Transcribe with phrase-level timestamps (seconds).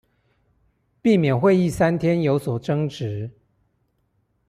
[0.99, 3.29] 避免會議三天有所爭執